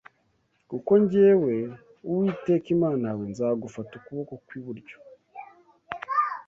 Kuko 0.69 0.91
jyewe 1.11 1.55
Uwiteka 2.07 2.67
Imana 2.75 3.03
yawe 3.09 3.23
nzagufata 3.31 3.91
ukuboko 3.99 4.33
kw’iburyo 4.45 4.97